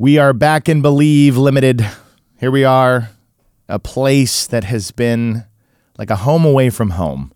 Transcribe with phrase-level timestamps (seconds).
[0.00, 1.84] We are back in Believe Limited.
[2.38, 3.10] Here we are,
[3.68, 5.44] a place that has been
[5.98, 7.32] like a home away from home.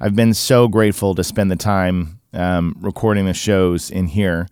[0.00, 4.46] I've been so grateful to spend the time um, recording the shows in here.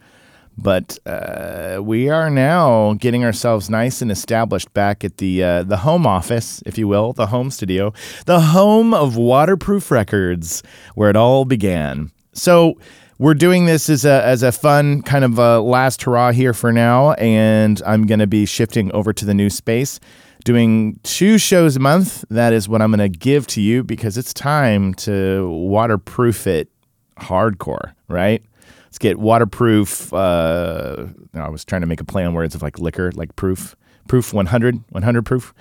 [0.59, 5.77] But uh, we are now getting ourselves nice and established back at the uh, the
[5.77, 7.93] home office, if you will, the home studio,
[8.27, 10.65] the home of Waterproof Records,
[10.97, 12.11] where it all began.
[12.33, 12.81] So
[13.25, 16.71] we're doing this as a as a fun kind of a last hurrah here for
[16.71, 19.99] now, and I'm going to be shifting over to the new space,
[20.45, 22.27] doing two shows a month.
[22.29, 26.69] That is what I'm going to give to you because it's time to waterproof it
[27.17, 28.43] hardcore, right?
[28.85, 30.13] Let's get waterproof.
[30.13, 33.75] Uh, I was trying to make a play on words of like liquor, like proof.
[34.07, 35.55] Proof 100, 100 proof.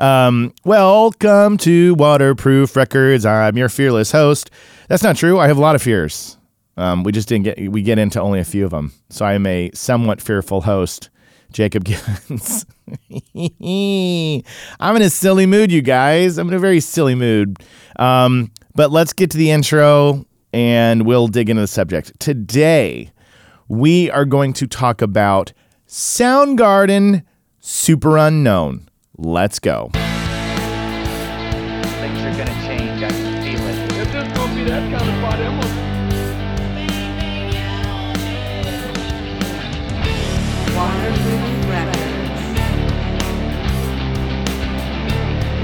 [0.00, 3.24] Um, welcome to Waterproof Records.
[3.24, 4.50] I'm your fearless host.
[4.88, 5.38] That's not true.
[5.38, 6.36] I have a lot of fears.
[6.76, 8.92] Um, we just didn't get we get into only a few of them.
[9.10, 11.10] So I am a somewhat fearful host,
[11.52, 12.66] Jacob Gibbons.
[14.80, 16.38] I'm in a silly mood, you guys.
[16.38, 17.58] I'm in a very silly mood.
[17.96, 22.18] Um, but let's get to the intro and we'll dig into the subject.
[22.20, 23.10] Today,
[23.68, 25.52] we are going to talk about
[25.86, 27.22] Soundgarden
[27.62, 28.86] Superunknown.
[29.16, 29.90] Let's go.
[29.92, 30.02] Things
[32.20, 33.02] are gonna change.
[33.02, 33.92] I can feel it.
[33.92, 35.73] If this gonna be that kind of party,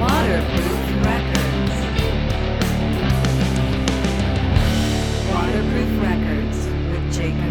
[0.01, 1.77] Waterproof Records.
[5.31, 6.59] Waterproof Records
[6.91, 7.51] with Jacob.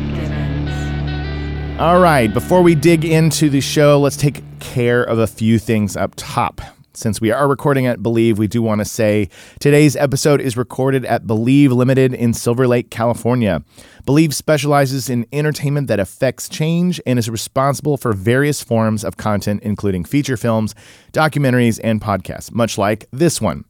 [1.79, 5.95] All right, before we dig into the show, let's take care of a few things
[5.95, 6.59] up top.
[6.99, 9.29] Since we are recording at Believe, we do want to say
[9.61, 13.63] today's episode is recorded at Believe Limited in Silver Lake, California.
[14.05, 19.63] Believe specializes in entertainment that affects change and is responsible for various forms of content,
[19.63, 20.75] including feature films,
[21.13, 23.63] documentaries, and podcasts, much like this one.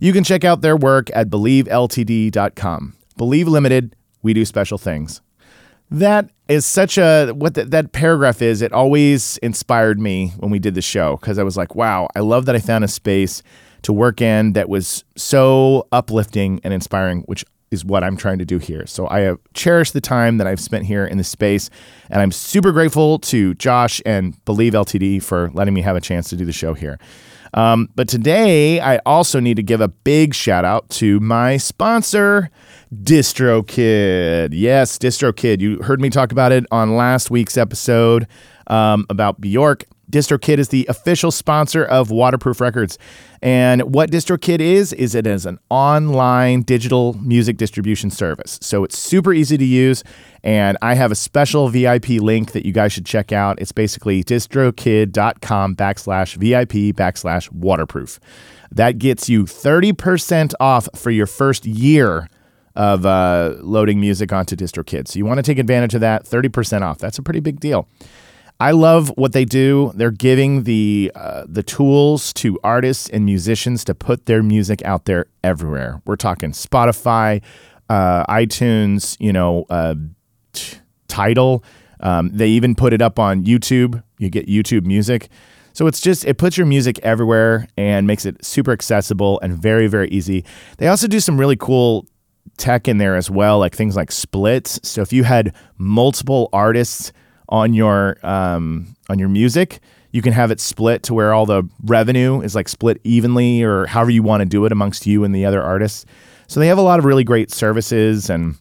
[0.00, 2.96] You can check out their work at believeltd.com.
[3.16, 5.20] Believe Limited, we do special things.
[5.92, 8.62] That is such a what that that paragraph is.
[8.62, 12.20] It always inspired me when we did the show because I was like, wow, I
[12.20, 13.42] love that I found a space
[13.82, 18.44] to work in that was so uplifting and inspiring, which is what I'm trying to
[18.44, 18.86] do here.
[18.86, 21.70] So I have cherished the time that I've spent here in this space,
[22.10, 26.28] and I'm super grateful to Josh and Believe LTD for letting me have a chance
[26.30, 26.98] to do the show here.
[27.54, 32.50] Um, but today, I also need to give a big shout out to my sponsor,
[32.94, 34.50] DistroKid.
[34.52, 35.60] Yes, DistroKid.
[35.60, 38.26] You heard me talk about it on last week's episode
[38.68, 39.84] um, about Bjork.
[40.12, 42.98] DistroKid is the official sponsor of Waterproof Records.
[43.40, 48.58] And what DistroKid is, is it is an online digital music distribution service.
[48.62, 50.04] So it's super easy to use.
[50.44, 53.60] And I have a special VIP link that you guys should check out.
[53.60, 58.20] It's basically distrokid.com backslash VIP backslash waterproof.
[58.70, 62.28] That gets you 30% off for your first year
[62.76, 65.08] of uh, loading music onto DistroKid.
[65.08, 66.98] So you want to take advantage of that, 30% off.
[66.98, 67.88] That's a pretty big deal.
[68.60, 69.92] I love what they do.
[69.94, 75.04] They're giving the uh, the tools to artists and musicians to put their music out
[75.06, 76.00] there everywhere.
[76.04, 77.42] We're talking Spotify,
[77.88, 79.96] uh, iTunes, you know, uh,
[80.52, 81.64] t- Tidal.
[82.00, 84.02] Um, they even put it up on YouTube.
[84.18, 85.28] You get YouTube Music.
[85.72, 89.86] So it's just it puts your music everywhere and makes it super accessible and very
[89.86, 90.44] very easy.
[90.78, 92.06] They also do some really cool
[92.58, 94.78] tech in there as well, like things like splits.
[94.82, 97.12] So if you had multiple artists
[97.52, 99.80] on your um, on your music,
[100.10, 103.86] you can have it split to where all the revenue is like split evenly, or
[103.86, 106.06] however you want to do it amongst you and the other artists.
[106.48, 108.56] So they have a lot of really great services, and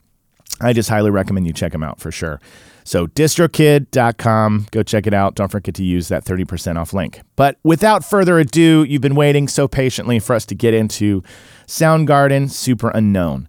[0.60, 2.42] I just highly recommend you check them out for sure.
[2.84, 5.36] So distrokid.com, go check it out.
[5.36, 7.22] Don't forget to use that 30% off link.
[7.36, 11.24] But without further ado, you've been waiting so patiently for us to get into
[11.66, 13.48] Soundgarden Superunknown.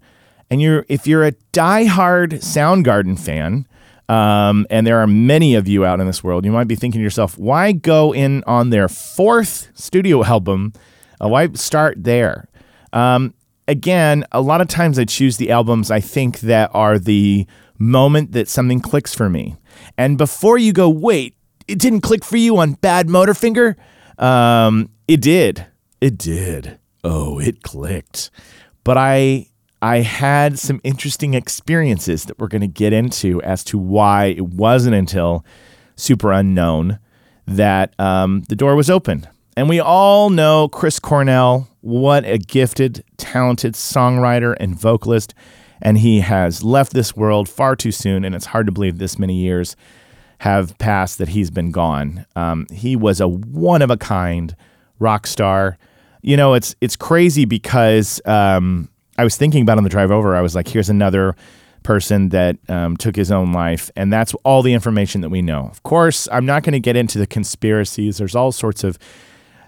[0.51, 3.67] And you're if you're a diehard Soundgarden fan,
[4.09, 6.99] um, and there are many of you out in this world, you might be thinking
[6.99, 10.73] to yourself, why go in on their fourth studio album?
[11.23, 12.49] Uh, why start there?
[12.93, 13.35] Um,
[13.69, 17.47] again, a lot of times I choose the albums I think that are the
[17.79, 19.56] moment that something clicks for me.
[19.97, 21.37] And before you go, wait,
[21.69, 23.76] it didn't click for you on Bad Motorfinger?
[24.19, 25.67] Um, it did.
[26.00, 26.79] It did.
[27.05, 28.31] Oh, it clicked.
[28.85, 29.47] But I
[29.82, 34.46] I had some interesting experiences that we're going to get into as to why it
[34.46, 35.44] wasn't until
[35.96, 37.00] Superunknown
[37.49, 39.26] that um, the door was open.
[39.56, 45.34] And we all know Chris Cornell, what a gifted, talented songwriter and vocalist.
[45.82, 49.19] And he has left this world far too soon, and it's hard to believe this
[49.19, 49.75] many years
[50.38, 52.25] have passed that he's been gone.
[52.37, 54.55] Um, he was a one of a kind
[55.00, 55.76] rock star.
[56.23, 58.88] You know, it's it's crazy because um,
[59.23, 60.35] I was thinking about on the drive over.
[60.35, 61.37] I was like, here's another
[61.85, 65.69] person that um, took his own life, and that's all the information that we know.
[65.71, 68.19] Of course, I'm not going to get into the conspiracies.
[68.19, 68.99] There's all sorts of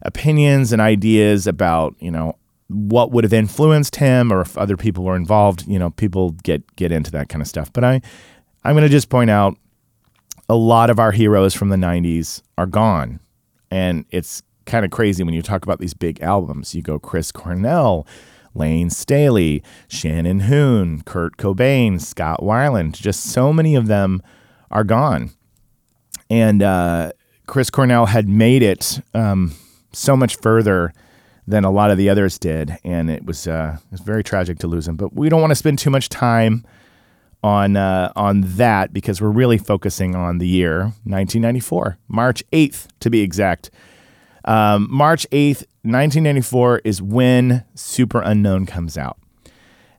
[0.03, 2.37] opinions and ideas about you know
[2.67, 5.69] what would have influenced him or if other people were involved.
[5.69, 7.73] You know, people get get into that kind of stuff.
[7.73, 8.01] But I
[8.65, 9.57] I'm going to just point out
[10.49, 13.21] a lot of our heroes from the 90s are gone.
[13.71, 16.75] And it's kind of crazy when you talk about these big albums.
[16.75, 18.05] You go Chris Cornell,
[18.55, 22.93] Layne Staley, Shannon Hoon, Kurt Cobain, Scott Weiland.
[22.93, 24.23] Just so many of them
[24.71, 25.31] are gone.
[26.31, 27.13] And uh,
[27.47, 29.55] Chris Cornell had made it um,
[29.93, 30.93] so much further
[31.47, 32.77] than a lot of the others did.
[32.85, 34.97] And it was, uh, it was very tragic to lose him.
[34.97, 36.65] But we don't want to spend too much time
[37.45, 43.11] on uh, on that because we're really focusing on the year 1994, March 8th to
[43.11, 43.71] be exact.
[44.45, 49.19] Um, March 8th, 1994 is when Superunknown comes out.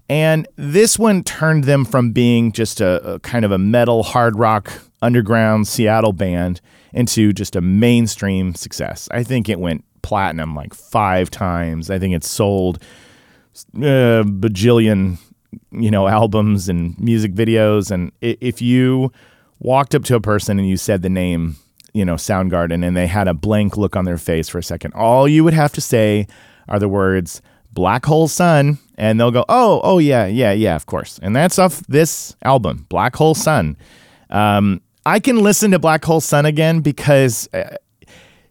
[0.07, 4.37] And this one turned them from being just a, a kind of a metal hard
[4.37, 4.71] rock
[5.01, 6.61] underground Seattle band
[6.93, 9.09] into just a mainstream success.
[9.11, 11.89] I think it went platinum like five times.
[11.89, 12.81] I think it sold
[13.81, 15.17] a uh, bajillion
[15.71, 17.91] you know, albums and music videos.
[17.91, 19.11] And if you
[19.59, 21.57] walked up to a person and you said the name,
[21.95, 24.93] you know, Soundgarden, and they had a blank look on their face for a second,
[24.93, 26.27] all you would have to say
[26.67, 30.85] are the words Black Hole Sun, and they'll go, oh, oh, yeah, yeah, yeah, of
[30.85, 31.19] course.
[31.21, 33.77] And that's off this album, Black Hole Sun.
[34.29, 37.75] Um, I can listen to Black Hole Sun again because uh,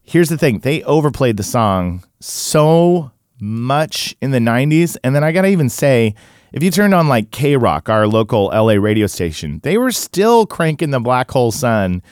[0.02, 3.11] here's the thing they overplayed the song so
[3.41, 4.96] much in the 90s.
[5.05, 6.14] And then I got to even say,
[6.52, 10.93] if you turned on like KROQ, our local LA radio station, they were still cranking
[10.93, 12.02] the Black Hole Sun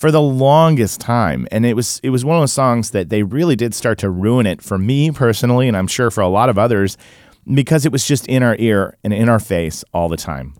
[0.00, 1.46] for the longest time.
[1.52, 4.08] And it was it was one of those songs that they really did start to
[4.08, 6.96] ruin it for me personally, and I'm sure for a lot of others,
[7.52, 10.54] because it was just in our ear and in our face all the time.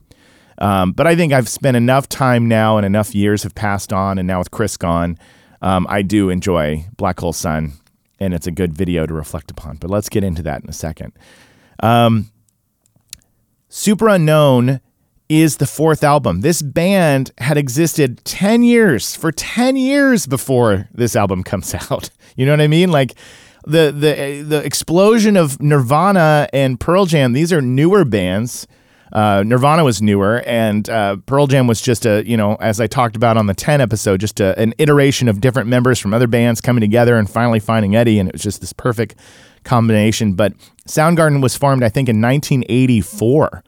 [0.59, 4.19] Um, but I think I've spent enough time now and enough years have passed on,
[4.19, 5.17] and now with Chris gone,
[5.63, 7.73] um, I do enjoy Black Hole Sun,
[8.19, 9.79] and it's a good video to reflect upon.
[9.79, 11.15] But let's get into that in a second.
[11.83, 12.31] Um,
[13.71, 14.81] Superunknown
[15.31, 16.41] is the fourth album.
[16.41, 22.11] This band had existed 10 years, for 10 years before this album comes out.
[22.37, 22.91] You know what I mean?
[22.91, 23.15] Like
[23.65, 28.67] the the the explosion of Nirvana and Pearl Jam, these are newer bands.
[29.13, 32.87] Uh, Nirvana was newer, and uh, Pearl Jam was just a, you know, as I
[32.87, 36.29] talked about on the 10 episode, just a, an iteration of different members from other
[36.29, 39.17] bands coming together and finally finding Eddie, and it was just this perfect
[39.65, 40.35] combination.
[40.35, 40.53] But
[40.87, 43.65] Soundgarden was formed, I think, in 1984,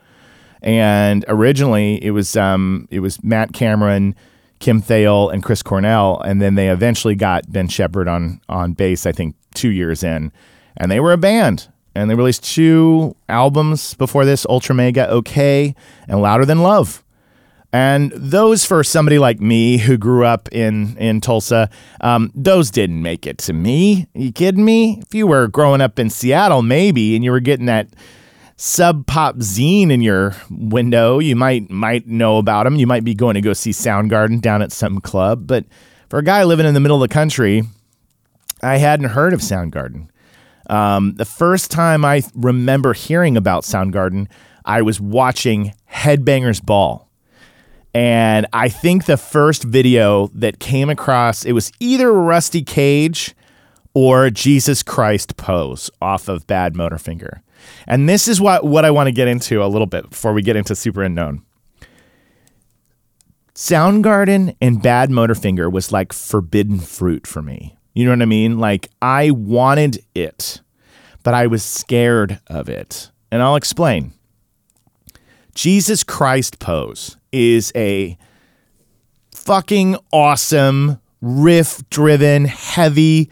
[0.62, 4.14] and originally it was um, it was Matt Cameron,
[4.60, 9.04] Kim Thayil, and Chris Cornell, and then they eventually got Ben Shepherd on on bass.
[9.04, 10.32] I think two years in,
[10.76, 11.68] and they were a band.
[11.94, 15.74] And they released two albums before this Ultramega OK
[16.08, 17.04] and Louder Than Love.
[17.70, 21.70] And those for somebody like me who grew up in in Tulsa,
[22.00, 24.06] um, those didn't make it to me.
[24.14, 25.00] Are you kidding me?
[25.02, 27.88] If you were growing up in Seattle, maybe, and you were getting that
[28.62, 32.76] sub pop zine in your window, you might might know about them.
[32.76, 35.48] You might be going to go see Soundgarden down at some club.
[35.48, 35.64] But
[36.08, 37.64] for a guy living in the middle of the country,
[38.62, 40.08] I hadn't heard of Soundgarden.
[40.70, 44.28] Um, the first time I remember hearing about Soundgarden,
[44.64, 47.08] I was watching Headbangers Ball.
[47.92, 53.34] And I think the first video that came across, it was either Rusty Cage
[53.92, 57.40] or Jesus Christ Pose off of Bad Motorfinger.
[57.86, 60.42] And this is what, what I want to get into a little bit before we
[60.42, 61.42] get into Superunknown.
[63.54, 67.76] Soundgarden and Bad Motorfinger was like forbidden fruit for me.
[67.94, 68.58] You know what I mean?
[68.58, 70.62] Like I wanted it,
[71.22, 73.10] but I was scared of it.
[73.30, 74.12] And I'll explain.
[75.54, 78.16] Jesus Christ Pose is a
[79.34, 83.30] fucking awesome, riff driven, heavy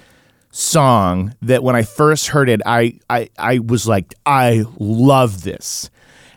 [0.50, 5.90] song that when I first heard it, I, I, I was like, I love this.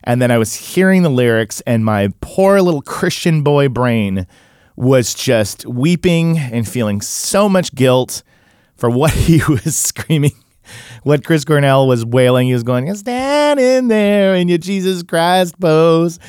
[0.04, 4.28] And then I was hearing the lyrics, and my poor little Christian boy brain
[4.76, 8.24] was just weeping and feeling so much guilt
[8.76, 10.34] for what he was screaming,
[11.04, 12.48] what Chris Cornell was wailing.
[12.48, 16.20] He was going, Stand in there in your Jesus Christ pose.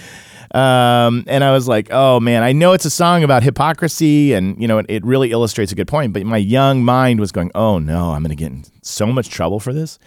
[0.55, 4.59] Um, and I was like, oh man, I know it's a song about hypocrisy and,
[4.59, 6.13] you know, it, it really illustrates a good point.
[6.13, 9.29] But my young mind was going, oh no, I'm going to get in so much
[9.29, 9.99] trouble for this.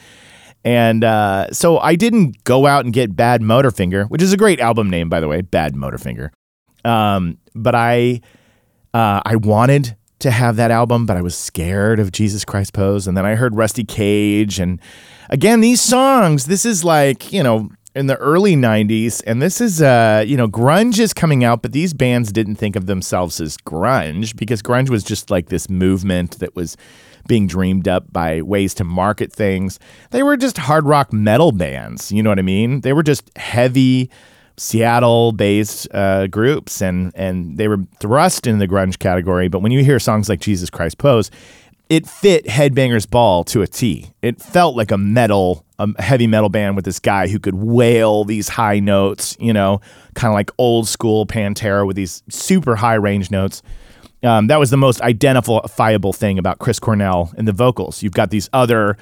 [0.63, 4.60] And uh, so I didn't go out and get Bad Motorfinger, which is a great
[4.60, 6.30] album name, by the way, Bad Motorfinger.
[6.84, 8.22] Um, but I
[8.94, 13.06] Uh, I wanted to have that album, but I was scared of Jesus Christ Pose.
[13.06, 14.60] And then I heard Rusty Cage.
[14.60, 14.80] And
[15.30, 19.24] again, these songs, this is like, you know, in the early 90s.
[19.25, 22.75] And this is, uh, you know, grunge is coming out, but these bands didn't think
[22.75, 26.77] of themselves as grunge because grunge was just like this movement that was
[27.27, 29.80] being dreamed up by ways to market things.
[30.12, 32.12] They were just hard rock metal bands.
[32.12, 32.82] You know what I mean?
[32.82, 34.10] They were just heavy
[34.60, 39.48] Seattle based uh, groups and and they were thrust in the grunge category.
[39.50, 41.30] But when you hear songs like Jesus Christ Pose,
[41.89, 44.12] it fit Headbangers Ball to a T.
[44.22, 48.24] It felt like a metal, a heavy metal band with this guy who could wail
[48.24, 49.82] these high notes, you know,
[50.15, 53.62] kind of like old school Pantera with these super high range notes.
[54.24, 58.01] Um, that was the most identifiable thing about Chris Cornell in the vocals.
[58.01, 58.98] You've got these other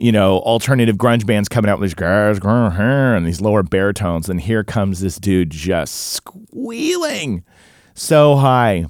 [0.00, 4.40] you know, alternative grunge bands coming out with these guys and these lower baritones, and
[4.40, 7.44] here comes this dude just squealing
[7.94, 8.86] so high.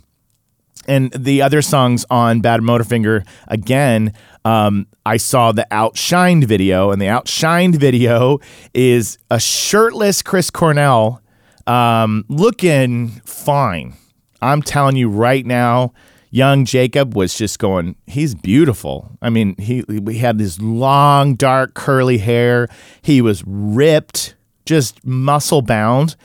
[0.90, 4.12] And the other songs on Bad Motorfinger, again,
[4.44, 8.40] um, I saw the Outshined video, and the Outshined video
[8.74, 11.22] is a shirtless Chris Cornell
[11.68, 13.94] um, looking fine.
[14.42, 15.92] I'm telling you right now,
[16.30, 19.16] young Jacob was just going, he's beautiful.
[19.22, 22.66] I mean, he we had this long, dark, curly hair.
[23.00, 24.34] He was ripped,
[24.66, 26.16] just muscle bound.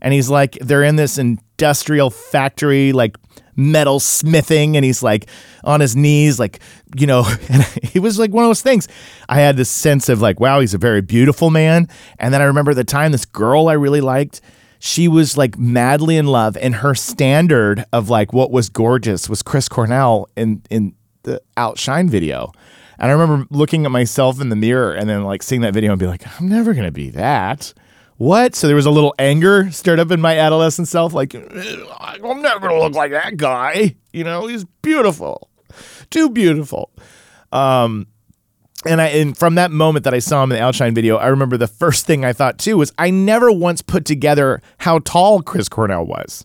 [0.00, 3.16] And he's like, they're in this industrial factory, like
[3.56, 5.28] metal smithing, and he's like
[5.64, 6.60] on his knees, like,
[6.96, 8.88] you know, and he was like one of those things.
[9.28, 11.88] I had this sense of like, wow, he's a very beautiful man.
[12.18, 14.40] And then I remember the time this girl I really liked
[14.84, 19.40] she was like madly in love and her standard of like what was gorgeous was
[19.40, 20.92] Chris Cornell in in
[21.22, 22.50] the Outshine video.
[22.98, 25.92] And I remember looking at myself in the mirror and then like seeing that video
[25.92, 27.72] and be like, I'm never gonna be that.
[28.22, 28.54] What?
[28.54, 32.68] So there was a little anger stirred up in my adolescent self, like I'm never
[32.68, 33.96] gonna look like that guy.
[34.12, 35.50] You know, he's beautiful,
[36.08, 36.92] too beautiful.
[37.50, 38.06] Um,
[38.86, 41.26] and I and from that moment that I saw him in the Outshine video, I
[41.26, 45.42] remember the first thing I thought too was I never once put together how tall
[45.42, 46.44] Chris Cornell was.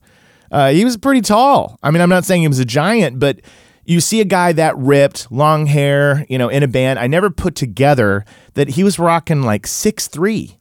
[0.51, 1.77] Uh, he was pretty tall.
[1.83, 3.39] I mean, I'm not saying he was a giant, but
[3.85, 6.97] you see a guy that ripped, long hair, you know, in a band.
[6.97, 10.57] I never put together that he was rocking like six three.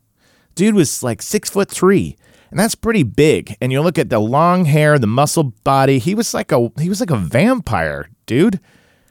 [0.56, 2.16] Dude was like six foot three,
[2.50, 3.56] and that's pretty big.
[3.60, 6.00] And you look at the long hair, the muscle body.
[6.00, 8.58] He was like a he was like a vampire, dude.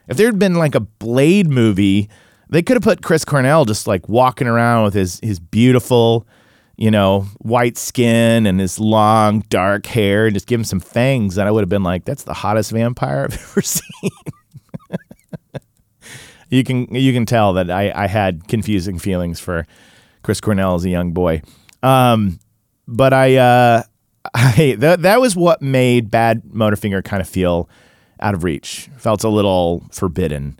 [0.06, 2.10] If there had been like a Blade movie
[2.48, 6.26] they could have put Chris Cornell just like walking around with his his beautiful,
[6.76, 11.38] you know, white skin and his long dark hair and just give him some fangs,
[11.38, 14.10] and I would have been like, that's the hottest vampire I've ever seen.
[16.50, 19.66] you can you can tell that I, I had confusing feelings for
[20.26, 21.40] Chris Cornell as a young boy.
[21.84, 22.40] Um,
[22.88, 23.82] but I uh,
[24.34, 27.70] I that that was what made Bad Motorfinger kind of feel
[28.18, 28.90] out of reach.
[28.96, 30.58] Felt a little forbidden.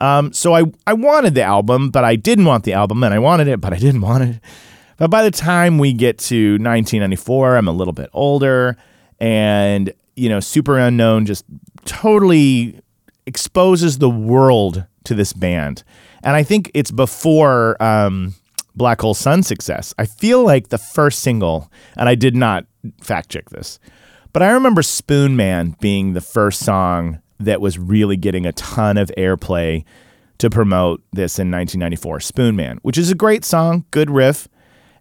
[0.00, 3.18] Um, so I, I wanted the album, but I didn't want the album, and I
[3.18, 4.40] wanted it, but I didn't want it.
[4.98, 8.76] But by the time we get to 1994, I'm a little bit older,
[9.18, 11.46] and you know, Superunknown just
[11.86, 12.78] totally
[13.26, 15.82] exposes the world to this band,
[16.22, 18.34] and I think it's before um,
[18.78, 19.92] Black Hole Sun success.
[19.98, 22.66] I feel like the first single, and I did not
[23.02, 23.78] fact check this,
[24.32, 29.10] but I remember Spoonman being the first song that was really getting a ton of
[29.16, 29.84] airplay
[30.38, 34.48] to promote this in 1994, Spoonman, which is a great song, good riff.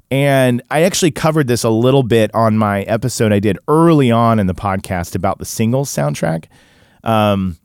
[0.09, 4.39] And I actually covered this a little bit on my episode I did early on
[4.39, 6.45] in the podcast about the singles soundtrack.
[7.03, 7.57] Um,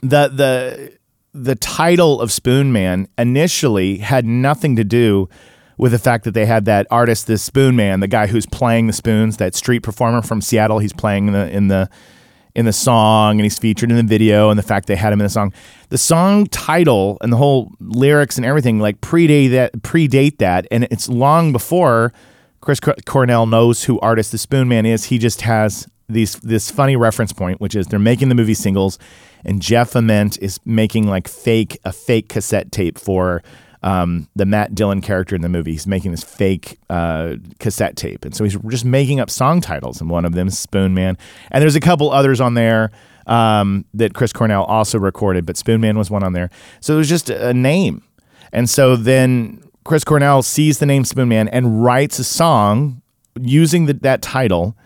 [0.00, 0.98] the the
[1.36, 5.28] the title of Spoonman initially had nothing to do
[5.78, 8.92] with the fact that they had that artist, this Spoonman, the guy who's playing the
[8.92, 10.78] spoons, that street performer from Seattle.
[10.78, 11.90] He's playing in the in the
[12.54, 15.20] in the song and he's featured in the video and the fact they had him
[15.20, 15.52] in the song.
[15.90, 20.84] The song title and the whole lyrics and everything like predate that predate that and
[20.84, 22.14] it's long before
[22.62, 25.04] Chris Cornell knows who Artis the Spoonman is.
[25.04, 28.98] He just has these this funny reference point which is they're making the movie singles
[29.44, 33.42] and Jeff Ament is making like fake a fake cassette tape for
[33.82, 35.70] um, the Matt Dillon character in the movie.
[35.70, 40.00] He's making this fake uh, cassette tape, and so he's just making up song titles.
[40.00, 41.16] And one of them is Spoonman,
[41.52, 42.90] and there's a couple others on there
[43.28, 46.50] um, that Chris Cornell also recorded, but Spoonman was one on there.
[46.80, 48.02] So it was just a name,
[48.52, 53.02] and so then Chris Cornell sees the name Spoonman and writes a song
[53.40, 54.76] using the, that title.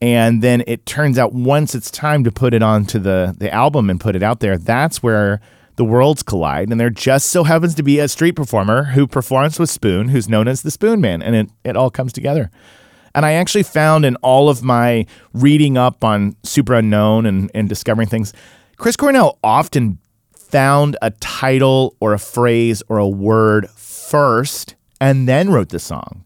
[0.00, 3.88] And then it turns out once it's time to put it onto the the album
[3.88, 5.40] and put it out there, that's where
[5.76, 9.58] the worlds collide, and there just so happens to be a street performer who performs
[9.58, 12.50] with Spoon, who's known as the Spoonman, and it, it all comes together.
[13.14, 18.08] And I actually found in all of my reading up on Superunknown and, and discovering
[18.08, 18.32] things,
[18.76, 19.98] Chris Cornell often
[20.36, 26.23] found a title or a phrase or a word first and then wrote the song.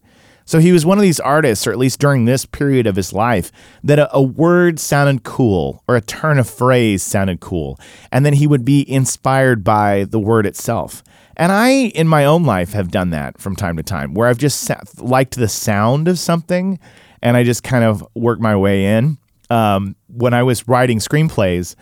[0.49, 3.13] So he was one of these artists, or at least during this period of his
[3.13, 3.53] life,
[3.85, 7.79] that a, a, word sounded cool or a turn of phrase sounded cool.
[8.11, 11.03] And then he would be inspired by the word itself.
[11.37, 14.39] And I, in my own life, have done that from time to time where I've
[14.39, 16.79] just liked the sound of something
[17.21, 19.19] and I just kind of worked my way in.
[19.51, 21.75] Um, when I was writing screenplays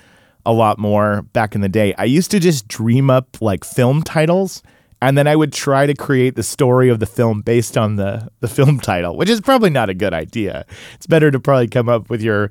[0.45, 4.03] a lot more back in the day, I used to just dream up like film
[4.03, 4.61] titles
[5.03, 8.31] and then I would try to create the story of the film based on the
[8.41, 10.67] the film title, which is probably not a good idea.
[10.95, 12.51] It's better to probably come up with your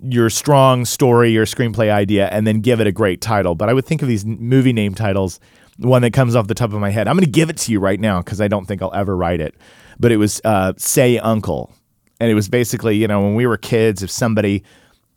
[0.00, 3.54] your strong story, your screenplay idea, and then give it a great title.
[3.54, 5.38] But I would think of these movie name titles.
[5.78, 7.08] One that comes off the top of my head.
[7.08, 9.16] I'm going to give it to you right now because I don't think I'll ever
[9.16, 9.54] write it.
[9.98, 11.72] But it was uh, "Say Uncle,"
[12.20, 14.64] and it was basically, you know, when we were kids, if somebody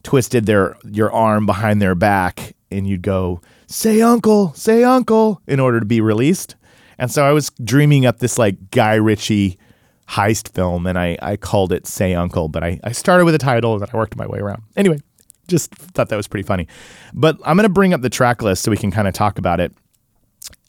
[0.04, 5.60] twisted their your arm behind their back, and you'd go, "Say Uncle, say Uncle," in
[5.60, 6.56] order to be released
[6.98, 9.58] and so I was dreaming up this like Guy Ritchie
[10.08, 13.40] heist film and I, I called it Say Uncle, but I, I started with a
[13.40, 14.64] title and then I worked my way around.
[14.76, 15.00] Anyway,
[15.48, 16.68] just thought that was pretty funny.
[17.14, 19.38] But I'm going to bring up the track list so we can kind of talk
[19.38, 19.74] about it.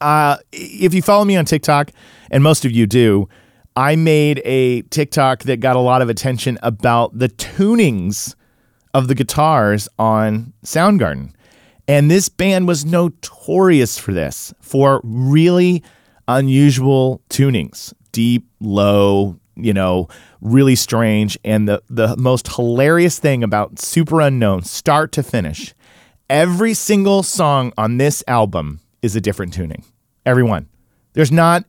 [0.00, 1.90] Uh, if you follow me on TikTok,
[2.30, 3.28] and most of you do,
[3.76, 8.34] I made a TikTok that got a lot of attention about the tunings
[8.94, 11.32] of the guitars on Soundgarden.
[11.86, 15.84] And this band was notorious for this, for really
[16.28, 20.08] unusual tunings, deep, low, you know,
[20.40, 21.38] really strange.
[21.44, 25.74] And the, the most hilarious thing about Superunknown, start to finish,
[26.28, 29.84] every single song on this album is a different tuning.
[30.24, 30.68] Every one.
[31.12, 31.64] There's not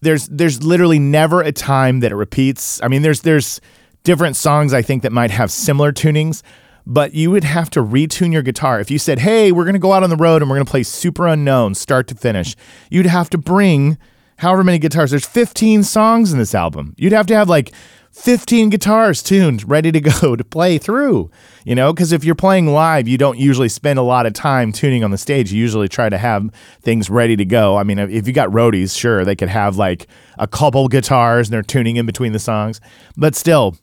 [0.00, 2.80] there's there's literally never a time that it repeats.
[2.82, 3.60] I mean, there's there's
[4.04, 6.42] different songs I think that might have similar tunings,
[6.86, 8.78] but you would have to retune your guitar.
[8.80, 10.66] If you said, hey, we're going to go out on the road and we're going
[10.66, 12.54] to play Superunknown start to finish,
[12.90, 13.98] you'd have to bring
[14.38, 15.10] however many guitars.
[15.10, 16.94] There's 15 songs in this album.
[16.96, 17.72] You'd have to have like
[18.12, 21.28] 15 guitars tuned, ready to go to play through,
[21.64, 21.92] you know?
[21.92, 25.10] Because if you're playing live, you don't usually spend a lot of time tuning on
[25.10, 25.52] the stage.
[25.52, 26.50] You usually try to have
[26.82, 27.76] things ready to go.
[27.76, 30.06] I mean, if you got roadies, sure, they could have like
[30.38, 32.80] a couple guitars and they're tuning in between the songs.
[33.16, 33.76] But still,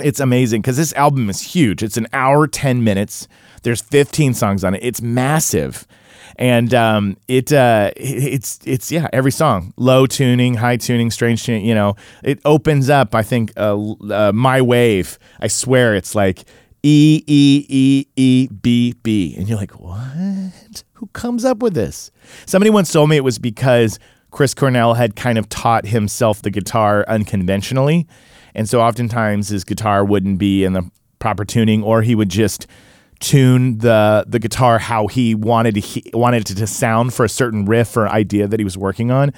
[0.00, 1.82] it's amazing because this album is huge.
[1.82, 3.28] It's an hour, 10 minutes.
[3.62, 4.80] There's 15 songs on it.
[4.82, 5.86] It's massive.
[6.36, 11.64] And um, it uh, it's it's yeah every song low tuning high tuning strange tuning
[11.64, 13.78] you know it opens up I think uh,
[14.10, 16.40] uh, my wave I swear it's like
[16.82, 22.10] E E E E B B and you're like what who comes up with this
[22.46, 24.00] somebody once told me it was because
[24.34, 28.06] Chris Cornell had kind of taught himself the guitar unconventionally
[28.54, 32.66] and so oftentimes his guitar wouldn't be in the proper tuning, or he would just
[33.20, 37.28] tune the the guitar how he wanted to he, wanted it to sound for a
[37.28, 39.32] certain riff or idea that he was working on.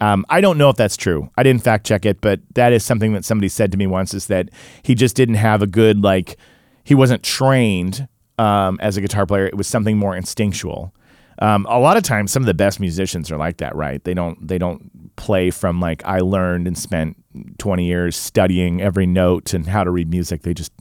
[0.00, 1.30] Um, I don't know if that's true.
[1.38, 4.14] I didn't fact check it, but that is something that somebody said to me once
[4.14, 4.50] is that
[4.82, 6.36] he just didn't have a good like
[6.84, 9.46] he wasn't trained um, as a guitar player.
[9.46, 10.92] It was something more instinctual.
[11.38, 14.02] Um, a lot of times, some of the best musicians are like that, right?
[14.04, 17.16] They don't they don't play from like I learned and spent
[17.58, 20.42] 20 years studying every note and how to read music.
[20.42, 20.72] They just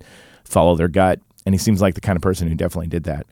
[0.45, 3.27] follow their gut, and he seems like the kind of person who definitely did that.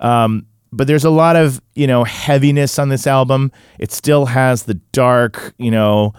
[0.00, 3.52] Um, but there's a lot of you know heaviness on this album.
[3.78, 6.14] It still has the dark, you know,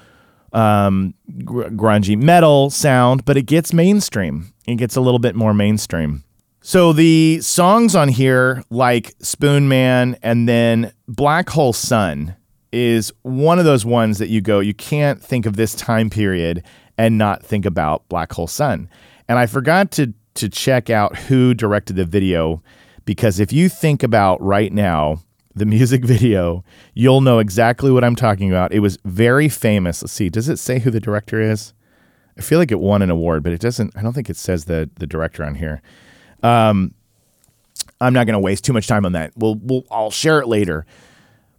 [0.53, 4.53] um, gr- grungy metal sound, but it gets mainstream.
[4.67, 6.23] It gets a little bit more mainstream.
[6.67, 12.36] So the songs on here, like Spoonman and then Black Hole Sun,
[12.71, 16.63] is one of those ones that you go, you can't think of this time period
[16.97, 18.89] and not think about Black Hole Sun.
[19.30, 22.63] And I forgot to to check out who directed the video
[23.06, 25.21] because if you think about right now
[25.54, 26.63] the music video,
[26.95, 28.73] you'll know exactly what I'm talking about.
[28.73, 30.01] It was very famous.
[30.01, 31.75] Let's see, does it say who the director is?
[32.39, 33.95] I feel like it won an award, but it doesn't.
[33.95, 35.84] I don't think it says the the director on here.
[36.45, 36.93] Um,
[37.99, 39.31] I'm not going to waste too much time on that.
[39.36, 40.86] We'll, we'll I'll share it later.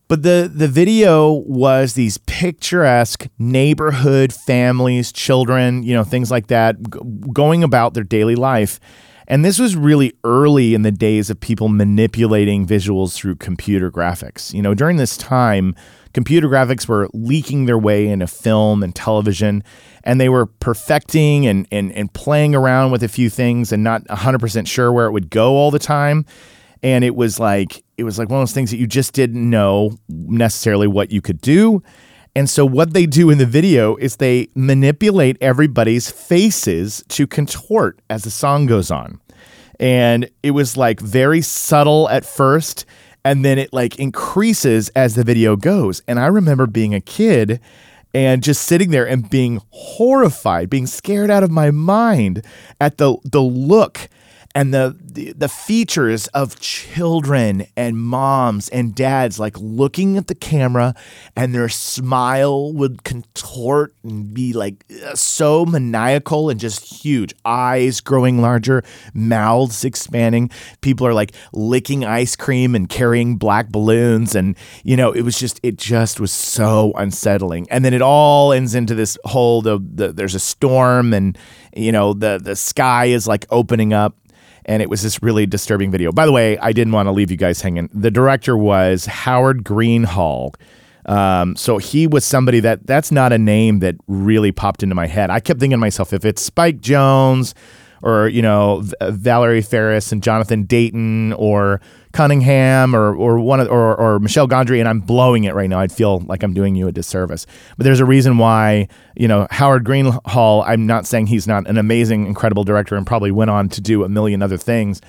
[0.09, 6.77] But the the video was these picturesque neighborhood families, children, you know, things like that,
[6.81, 7.01] g-
[7.33, 8.79] going about their daily life.
[9.27, 14.55] And this was really early in the days of people manipulating visuals through computer graphics.
[14.55, 15.75] You know, during this time,
[16.17, 19.63] computer graphics were leaking their way into film and television,
[20.03, 24.03] and they were perfecting and, and, and playing around with a few things and not
[24.05, 26.25] 100% sure where it would go all the time.
[26.83, 29.51] And it was like, it was like one of those things that you just didn't
[29.51, 31.83] know necessarily what you could do.
[32.35, 38.01] And so what they do in the video is they manipulate everybody's faces to contort
[38.09, 39.21] as the song goes on.
[39.79, 42.87] And it was like very subtle at first
[43.27, 46.01] and then it like increases as the video goes.
[46.07, 47.61] And I remember being a kid
[48.15, 52.45] and just sitting there and being horrified, being scared out of my mind
[52.81, 54.09] at the the look
[54.57, 60.35] and the, the the features of children and moms and dads like looking at the
[60.35, 60.95] camera
[61.37, 67.35] and their smile would contort and be like uh, so maniacal and just huge.
[67.45, 70.49] Eyes growing larger mouths expanding.
[70.81, 74.35] People are like licking ice cream and carrying black balloons.
[74.35, 77.67] And you know it was just it just was so unsettling.
[77.71, 81.37] And then it all ends into this whole the, the there's a storm and
[81.77, 84.17] you know the the sky is like opening up
[84.67, 86.13] and it was this really disturbing video.
[86.13, 87.89] By the way, I didn't want to leave you guys hanging.
[87.95, 90.55] The director was Howard Greenhalgh.
[91.07, 95.07] Um, so he was somebody that that's not a name that really popped into my
[95.07, 95.31] head.
[95.31, 97.55] I kept thinking to myself, if it's Spike Jonze
[98.03, 101.81] or you know Valerie Faris and Jonathan Dayton or
[102.17, 105.81] Cunningham or or one of, or or Michel Gondry, and I'm blowing it right now.
[105.81, 107.47] I'd feel like I'm doing you a disservice.
[107.77, 110.65] But there's a reason why you know Howard Greenhalgh.
[110.67, 114.03] I'm not saying he's not an amazing, incredible director, and probably went on to do
[114.03, 115.03] a million other things,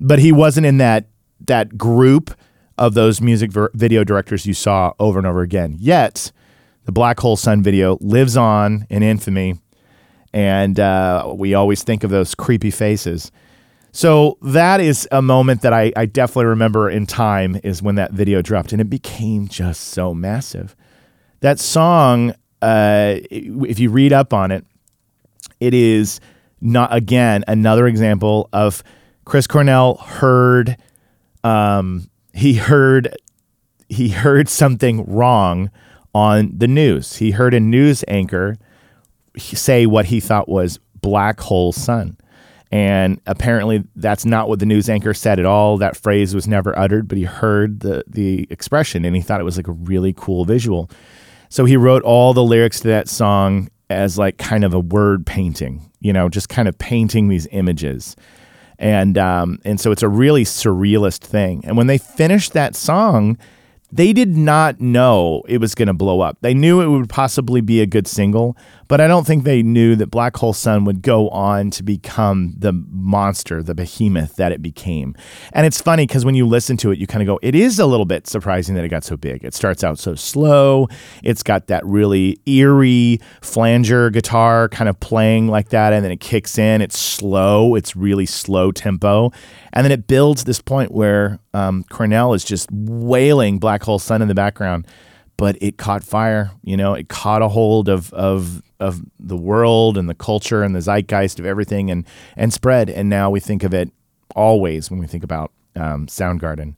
[0.00, 1.06] but he wasn't in that
[1.46, 2.36] that group
[2.76, 5.76] of those music ver- video directors you saw over and over again.
[5.78, 6.30] Yet,
[6.84, 9.58] the Black Hole Sun video lives on in infamy,
[10.34, 13.32] and uh, we always think of those creepy faces.
[13.92, 18.12] So that is a moment that I, I definitely remember in time is when that
[18.12, 20.76] video dropped, and it became just so massive.
[21.40, 24.64] That song, uh, if you read up on it,
[25.58, 26.20] it is
[26.60, 28.82] not again another example of
[29.24, 30.76] Chris Cornell heard
[31.42, 33.16] um, he heard
[33.88, 35.70] he heard something wrong
[36.14, 37.16] on the news.
[37.16, 38.56] He heard a news anchor
[39.36, 42.16] say what he thought was black hole sun.
[42.72, 45.76] And apparently that's not what the news anchor said at all.
[45.76, 49.44] That phrase was never uttered, but he heard the the expression and he thought it
[49.44, 50.88] was like a really cool visual.
[51.48, 55.26] So he wrote all the lyrics to that song as like kind of a word
[55.26, 58.14] painting, you know, just kind of painting these images.
[58.78, 61.62] And um, and so it's a really surrealist thing.
[61.64, 63.36] And when they finished that song,
[63.92, 66.38] they did not know it was going to blow up.
[66.40, 68.56] They knew it would possibly be a good single,
[68.90, 72.56] but I don't think they knew that Black Hole Sun would go on to become
[72.58, 75.14] the monster, the behemoth that it became.
[75.52, 77.78] And it's funny because when you listen to it, you kind of go, it is
[77.78, 79.44] a little bit surprising that it got so big.
[79.44, 80.88] It starts out so slow.
[81.22, 86.18] It's got that really eerie flanger guitar kind of playing like that, and then it
[86.18, 86.82] kicks in.
[86.82, 89.30] It's slow, it's really slow tempo.
[89.72, 94.20] And then it builds this point where um, Cornell is just wailing Black Hole Sun
[94.20, 94.84] in the background,
[95.40, 96.50] but it caught fire.
[96.62, 100.76] You know, it caught a hold of of of the world and the culture and
[100.76, 102.90] the zeitgeist of everything, and and spread.
[102.90, 103.90] And now we think of it
[104.36, 106.74] always when we think about um, Soundgarden.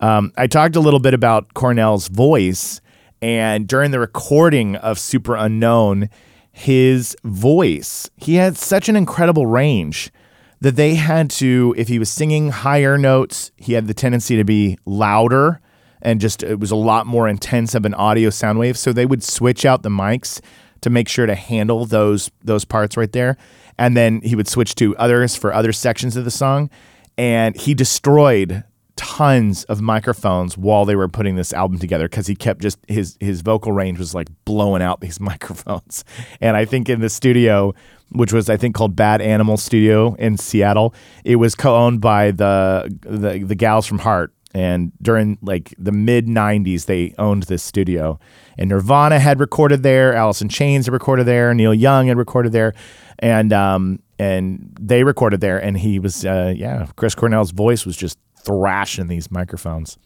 [0.00, 2.80] Um, I talked a little bit about Cornell's voice,
[3.20, 6.08] and during the recording of Superunknown,
[6.50, 10.10] his voice, he had such an incredible range
[10.62, 14.44] that they had to, if he was singing higher notes, he had the tendency to
[14.44, 15.60] be louder
[16.02, 18.76] and just it was a lot more intense of an audio sound wave.
[18.76, 20.40] So they would switch out the mics
[20.80, 23.36] to make sure to handle those those parts right there.
[23.78, 26.70] And then he would switch to others for other sections of the song.
[27.16, 28.64] And he destroyed
[29.00, 33.16] tons of microphones while they were putting this album together because he kept just his
[33.18, 36.04] his vocal range was like blowing out these microphones.
[36.40, 37.74] And I think in the studio,
[38.10, 42.94] which was I think called Bad Animal Studio in Seattle, it was co-owned by the
[43.00, 44.34] the, the gals from Heart.
[44.52, 48.18] And during like the mid '90s, they owned this studio.
[48.58, 52.74] And Nirvana had recorded there, in Chains had recorded there, Neil Young had recorded there,
[53.18, 55.58] and um and they recorded there.
[55.58, 59.98] And he was uh, yeah, Chris Cornell's voice was just thrashing these microphones.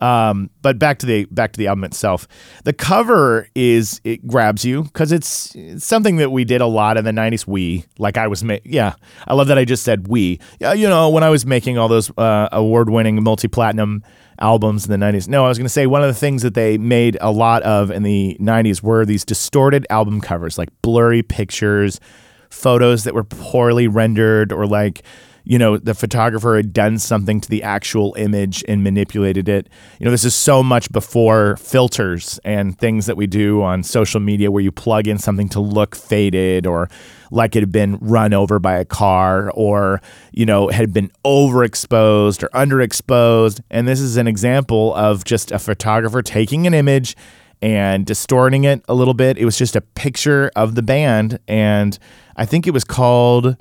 [0.00, 2.26] Um, but back to the back to the album itself.
[2.64, 6.96] The cover is it grabs you because it's, it's something that we did a lot
[6.96, 7.46] in the '90s.
[7.46, 8.94] We like I was ma- yeah.
[9.28, 10.40] I love that I just said we.
[10.58, 14.02] Yeah, you know when I was making all those uh, award-winning multi-platinum
[14.38, 15.28] albums in the '90s.
[15.28, 17.62] No, I was going to say one of the things that they made a lot
[17.64, 22.00] of in the '90s were these distorted album covers, like blurry pictures,
[22.48, 25.02] photos that were poorly rendered, or like
[25.44, 29.68] you know, the photographer had done something to the actual image and manipulated it.
[29.98, 34.20] You know, this is so much before filters and things that we do on social
[34.20, 36.88] media where you plug in something to look faded or
[37.30, 40.00] like it had been run over by a car or,
[40.32, 43.60] you know, had been overexposed or underexposed.
[43.70, 47.16] And this is an example of just a photographer taking an image
[47.62, 49.38] and distorting it a little bit.
[49.38, 51.98] It was just a picture of the band, and
[52.36, 53.56] I think it was called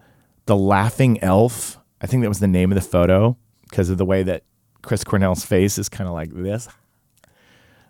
[0.49, 1.77] The Laughing Elf.
[2.01, 3.37] I think that was the name of the photo
[3.69, 4.45] because of the way that
[4.81, 6.67] Chris Cornell's face is kind of like this.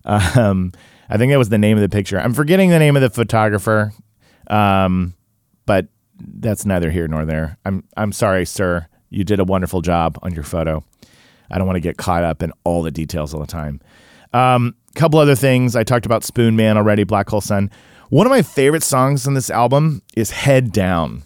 [0.04, 0.74] Um,
[1.10, 2.20] I think that was the name of the picture.
[2.20, 3.94] I'm forgetting the name of the photographer,
[4.48, 5.14] um,
[5.66, 5.88] but
[6.20, 7.58] that's neither here nor there.
[7.64, 8.88] I'm I'm sorry, sir.
[9.10, 10.84] You did a wonderful job on your photo.
[11.50, 13.80] I don't want to get caught up in all the details all the time.
[14.34, 15.78] Um, couple other things.
[15.78, 17.72] I talked about Spoonman already, Black Hole Sun.
[18.10, 21.24] One of my favorite songs on this album is Head Down.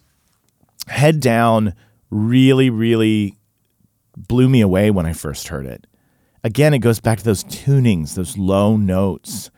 [0.88, 1.74] Head Down
[2.10, 3.38] really, really
[4.16, 5.88] blew me away when I first heard it.
[6.44, 9.50] Again, it goes back to those tunings, those low notes.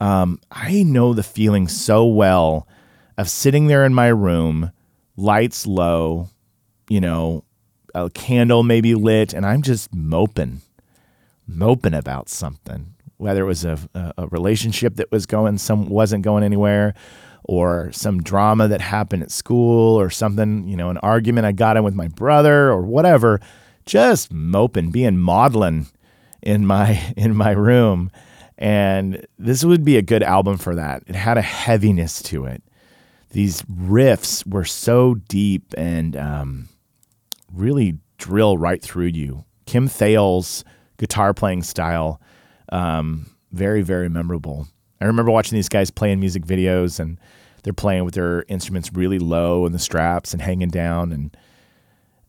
[0.00, 2.66] Um, I know the feeling so well
[3.16, 4.72] of sitting there in my room,
[5.16, 6.28] lights low,
[6.88, 7.44] you know,
[7.94, 10.62] a candle maybe lit, and I'm just moping,
[11.46, 12.94] moping about something.
[13.18, 16.94] Whether it was a, a, a relationship that was going some wasn't going anywhere,
[17.44, 21.76] or some drama that happened at school, or something, you know, an argument I got
[21.76, 23.40] in with my brother, or whatever.
[23.86, 25.86] Just moping, being maudlin
[26.42, 28.10] in my in my room.
[28.56, 31.02] And this would be a good album for that.
[31.06, 32.62] It had a heaviness to it.
[33.30, 36.68] These riffs were so deep and um,
[37.52, 39.44] really drill right through you.
[39.66, 40.64] Kim Thayil's
[40.98, 42.20] guitar playing style,
[42.70, 44.68] um, very, very memorable.
[45.00, 47.18] I remember watching these guys playing music videos and
[47.64, 51.12] they're playing with their instruments really low and the straps and hanging down.
[51.12, 51.36] And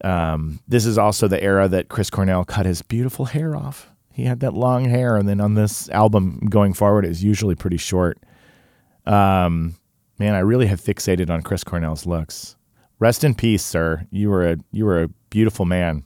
[0.04, 3.92] um, this is also the era that Chris Cornell cut his beautiful hair off.
[4.12, 7.76] He had that long hair, and then on this album going forward, it's usually pretty
[7.76, 8.18] short.
[9.06, 9.76] Um,
[10.18, 12.56] man, I really have fixated on Chris Cornell's looks.
[12.98, 14.08] Rest in peace, sir.
[14.12, 16.06] You were a you were a beautiful man.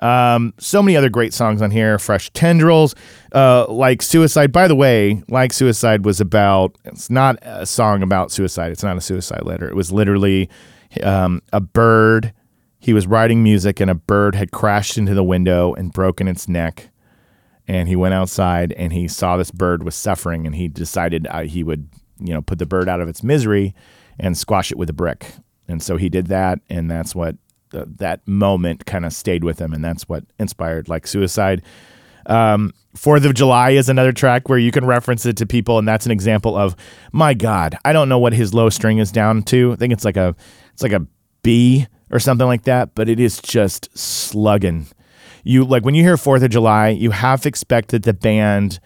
[0.00, 1.98] Um, so many other great songs on here.
[1.98, 2.94] Fresh Tendrils,
[3.32, 4.52] uh, like Suicide.
[4.52, 6.76] By the way, like Suicide was about.
[6.84, 8.72] It's not a song about suicide.
[8.72, 9.68] It's not a suicide letter.
[9.68, 10.50] It was literally
[11.02, 12.32] um, a bird.
[12.78, 16.48] He was writing music, and a bird had crashed into the window and broken its
[16.48, 16.90] neck
[17.66, 21.42] and he went outside and he saw this bird was suffering and he decided uh,
[21.42, 23.74] he would you know put the bird out of its misery
[24.18, 25.26] and squash it with a brick
[25.68, 27.36] and so he did that and that's what
[27.74, 31.62] the, that moment kind of stayed with him and that's what inspired like suicide
[32.26, 35.86] um, Fourth of July is another track where you can reference it to people, and
[35.86, 36.74] that's an example of
[37.12, 37.76] my God.
[37.84, 39.72] I don't know what his low string is down to.
[39.72, 40.34] I think it's like a
[40.72, 41.06] it's like a
[41.42, 44.86] B or something like that, but it is just slugging
[45.44, 48.80] you like when you hear Fourth of July, you have to expect that the band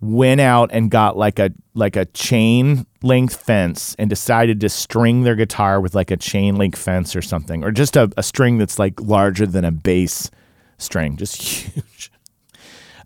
[0.00, 5.22] went out and got like a like a chain length fence and decided to string
[5.22, 8.58] their guitar with like a chain link fence or something, or just a, a string
[8.58, 10.30] that's like larger than a bass
[10.78, 12.12] string, just huge.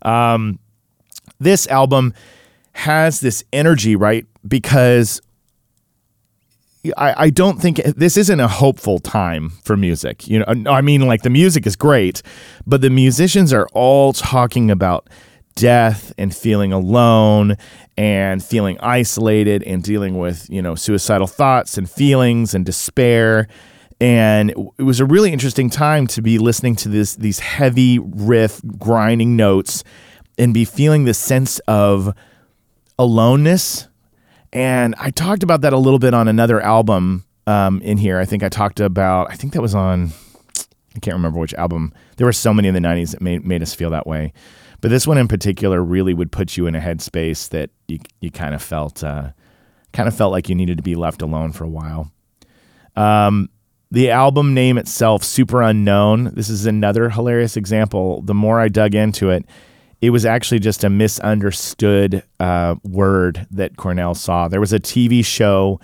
[0.01, 0.59] Um,
[1.39, 2.13] this album
[2.73, 4.25] has this energy, right?
[4.47, 5.21] Because
[6.97, 10.27] I, I don't think this isn't a hopeful time for music.
[10.27, 12.21] You know, I mean, like the music is great,
[12.65, 15.07] but the musicians are all talking about
[15.55, 17.55] death and feeling alone
[17.97, 23.47] and feeling isolated and dealing with you know suicidal thoughts and feelings and despair
[23.99, 28.61] and it was a really interesting time to be listening to this these heavy riff
[28.77, 29.83] grinding notes
[30.37, 32.13] and be feeling this sense of
[32.97, 33.87] aloneness
[34.53, 38.19] and I talked about that a little bit on another album um, in here.
[38.19, 40.11] I think I talked about, I think that was on,
[40.95, 41.93] I can't remember which album.
[42.17, 44.33] There were so many in the 90s that made, made us feel that way.
[44.81, 48.31] But this one in particular really would put you in a headspace that you, you
[48.31, 49.31] kind of felt, uh,
[49.93, 52.11] kind of felt like you needed to be left alone for a while.
[52.95, 53.49] Um,
[53.91, 58.21] the album name itself, Superunknown, this is another hilarious example.
[58.21, 59.45] The more I dug into it,
[60.01, 64.47] it was actually just a misunderstood uh, word that Cornell saw.
[64.47, 65.79] There was a TV show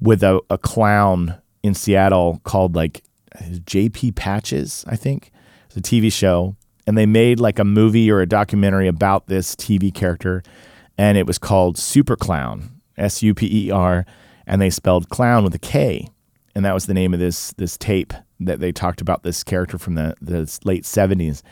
[0.00, 3.02] with a, a clown in Seattle called like
[3.38, 5.30] JP Patches, I think.
[5.66, 6.56] It's a TV show.
[6.86, 10.42] And they made like a movie or a documentary about this TV character.
[10.98, 14.06] And it was called Super Clown, S U P E R.
[14.46, 16.08] And they spelled clown with a K.
[16.54, 19.78] And that was the name of this this tape that they talked about this character
[19.78, 21.42] from the, the late 70s.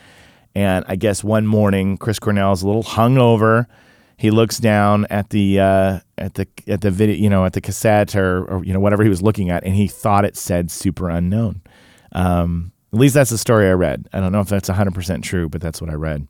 [0.54, 3.66] And I guess one morning, Chris Cornell is a little hungover.
[4.16, 7.60] He looks down at the uh, at the at the video, you know, at the
[7.60, 10.72] cassette or, or, you know whatever he was looking at, and he thought it said
[10.72, 11.62] "super unknown."
[12.10, 14.08] Um, at least that's the story I read.
[14.12, 16.26] I don't know if that's 100% true, but that's what I read.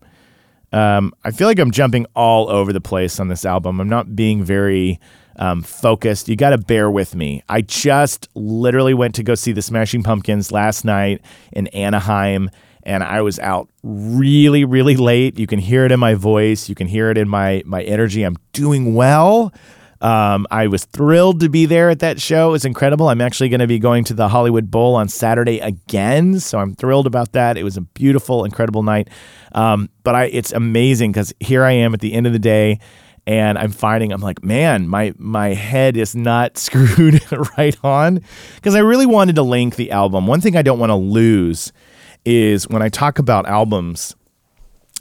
[0.72, 3.80] Um, I feel like I'm jumping all over the place on this album.
[3.80, 5.00] I'm not being very
[5.36, 6.28] um, focused.
[6.28, 7.42] You got to bear with me.
[7.48, 12.50] I just literally went to go see the Smashing Pumpkins last night in Anaheim
[12.88, 15.38] and I was out really, really late.
[15.38, 16.70] You can hear it in my voice.
[16.70, 18.22] You can hear it in my my energy.
[18.22, 19.52] I'm doing well.
[20.00, 22.50] Um, I was thrilled to be there at that show.
[22.50, 23.08] It was incredible.
[23.08, 26.74] I'm actually going to be going to the Hollywood Bowl on Saturday again, so I'm
[26.74, 27.56] thrilled about that.
[27.56, 29.08] It was a beautiful, incredible night.
[29.52, 32.78] Um, but I, it's amazing because here I am at the end of the day,
[33.26, 37.20] and I'm finding I'm like, man, my my head is not screwed
[37.58, 38.22] right on
[38.54, 40.26] because I really wanted to link the album.
[40.26, 41.72] One thing I don't want to lose
[42.24, 44.14] is when I talk about albums.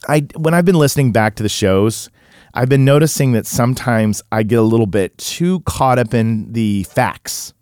[0.08, 2.10] I when I've been listening back to the shows.
[2.54, 6.84] I've been noticing that sometimes I get a little bit too caught up in the
[6.84, 7.54] facts.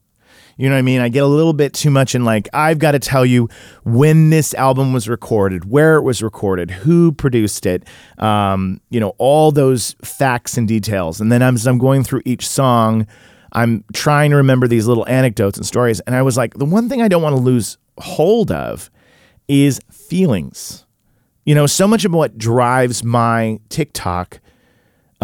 [0.58, 1.02] You know what I mean?
[1.02, 3.50] I get a little bit too much in like, I've got to tell you
[3.84, 7.86] when this album was recorded, where it was recorded, who produced it,
[8.19, 11.19] um, you know, all those facts and details.
[11.19, 13.06] And then as I'm going through each song,
[13.52, 16.00] I'm trying to remember these little anecdotes and stories.
[16.02, 18.89] And I was like, the one thing I don't want to lose hold of
[19.50, 20.86] is feelings.
[21.45, 24.39] You know, so much of what drives my TikTok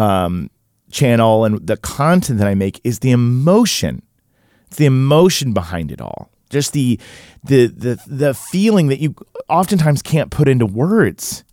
[0.02, 0.50] um,
[0.90, 4.02] channel and the content that I make is the emotion.
[4.66, 6.30] It's the emotion behind it all.
[6.50, 6.98] Just the
[7.42, 9.14] the the the feeling that you
[9.48, 11.44] oftentimes can't put into words.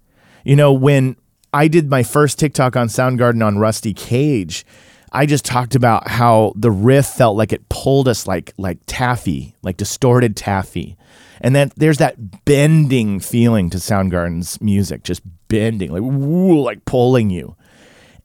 [0.44, 1.16] You know, when
[1.54, 4.66] I did my first TikTok on Soundgarden on Rusty Cage,
[5.12, 9.56] I just talked about how the riff felt like it pulled us like like taffy,
[9.62, 10.98] like distorted taffy.
[11.42, 17.30] And then there's that bending feeling to Soundgarden's music, just bending, like woo, like pulling
[17.30, 17.56] you.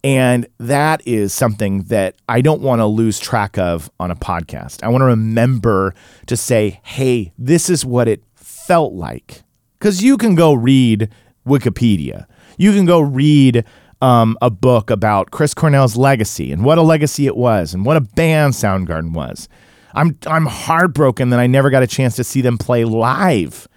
[0.05, 4.83] And that is something that I don't want to lose track of on a podcast.
[4.83, 5.95] I want to remember
[6.27, 9.43] to say, hey, this is what it felt like.
[9.79, 11.09] Because you can go read
[11.47, 12.27] Wikipedia,
[12.59, 13.65] you can go read
[14.03, 17.97] um, a book about Chris Cornell's legacy and what a legacy it was and what
[17.97, 19.49] a band Soundgarden was.
[19.95, 23.69] I'm, I'm heartbroken that I never got a chance to see them play live.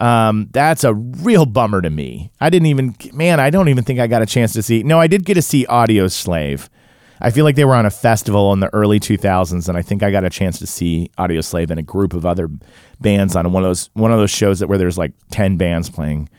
[0.00, 2.32] Um, that's a real bummer to me.
[2.40, 4.82] I didn't even, man, I don't even think I got a chance to see.
[4.82, 6.68] No, I did get to see Audioslave.
[7.20, 10.02] I feel like they were on a festival in the early 2000s, and I think
[10.02, 12.48] I got a chance to see Audioslave and a group of other
[12.98, 15.90] bands on one of those one of those shows that where there's like 10 bands
[15.90, 16.30] playing.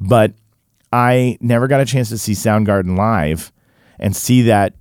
[0.00, 0.34] But
[0.92, 3.52] I never got a chance to see Soundgarden live
[4.00, 4.74] and see that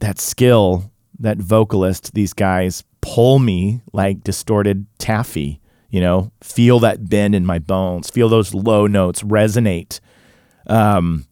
[0.00, 5.60] that skill, that vocalist, these guys pull me like distorted taffy
[5.92, 10.00] you know, feel that bend in my bones, feel those low notes resonate.
[10.66, 11.26] Um,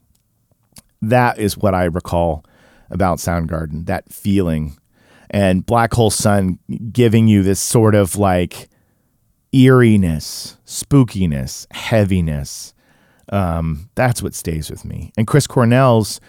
[1.00, 2.44] that is what I recall
[2.90, 4.76] about Soundgarden, that feeling.
[5.30, 6.58] And Black Hole Sun
[6.92, 8.68] giving you this sort of like
[9.50, 12.74] eeriness, spookiness, heaviness.
[13.30, 15.10] Um, that's what stays with me.
[15.16, 16.20] And Chris Cornell's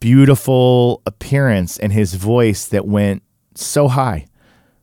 [0.00, 3.22] beautiful appearance and his voice that went
[3.54, 4.24] so high.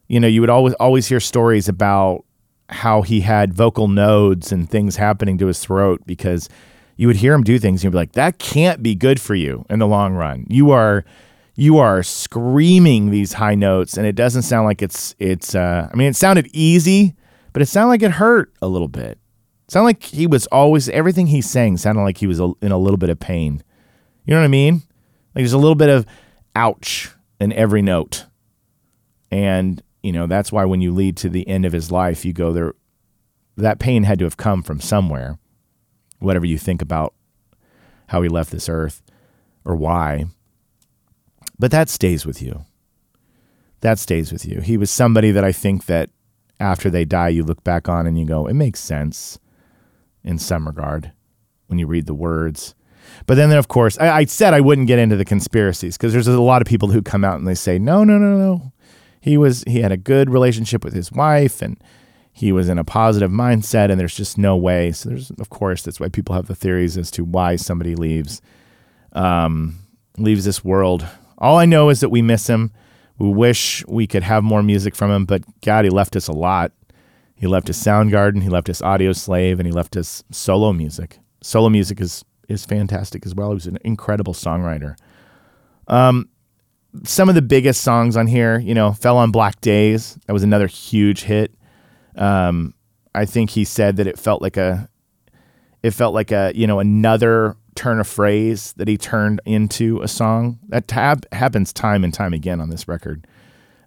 [0.08, 2.24] You know, you would always always hear stories about
[2.70, 6.50] how he had vocal nodes and things happening to his throat because
[6.98, 9.36] you would hear him do things and you'd be like, that can't be good for
[9.36, 10.46] you in the long run.
[10.50, 11.06] You are
[11.56, 15.96] you are screaming these high notes and it doesn't sound like it's it's uh, I
[15.96, 17.16] mean it sounded easy,
[17.54, 19.18] but it sounded like it hurt a little bit.
[19.66, 22.78] It sounded like he was always everything he sang sounded like he was in a
[22.78, 23.64] little bit of pain.
[24.26, 24.74] You know what I mean?
[25.34, 26.06] Like there's a little bit of
[26.56, 28.26] ouch in every note.
[29.30, 32.32] And you know, that's why when you lead to the end of his life, you
[32.32, 32.74] go there.
[33.58, 35.38] That pain had to have come from somewhere,
[36.20, 37.14] whatever you think about
[38.08, 39.02] how he left this earth
[39.66, 40.28] or why.
[41.60, 42.64] But that stays with you.
[43.82, 44.62] That stays with you.
[44.62, 46.10] He was somebody that I think that
[46.58, 49.38] after they die, you look back on and you go, it makes sense
[50.24, 51.12] in some regard
[51.66, 52.76] when you read the words.
[53.26, 56.14] But then, then of course, I, I said I wouldn't get into the conspiracies because
[56.14, 58.72] there's a lot of people who come out and they say, no, no, no, no
[59.28, 61.78] he was he had a good relationship with his wife and
[62.32, 64.92] he was in a positive mindset and there's just no way.
[64.92, 68.42] So there's of course that's why people have the theories as to why somebody leaves
[69.14, 69.76] um,
[70.18, 71.06] leaves this world.
[71.38, 72.72] All i know is that we miss him.
[73.20, 76.34] We wish we could have more music from him but god he left us a
[76.34, 76.72] lot.
[77.36, 81.20] He left us soundgarden he left us audioslave and he left us solo music.
[81.42, 83.50] Solo music is is fantastic as well.
[83.50, 84.96] He was an incredible songwriter.
[85.88, 86.30] Um,
[87.04, 90.18] some of the biggest songs on here, you know, Fell on Black Days.
[90.26, 91.54] That was another huge hit.
[92.16, 92.74] Um,
[93.14, 94.90] I think he said that it felt like a,
[95.84, 100.08] it felt like a, you know, another turn of phrase that he turned into a
[100.08, 100.60] song.
[100.70, 103.28] That tab happens time and time again on this record.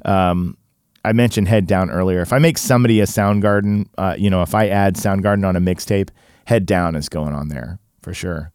[0.05, 0.57] Um,
[1.05, 2.21] I mentioned Head Down earlier.
[2.21, 5.61] If I make somebody a Soundgarden, uh, you know, if I add Soundgarden on a
[5.61, 6.11] mixtape,
[6.47, 8.53] Head Down is going on there for sure.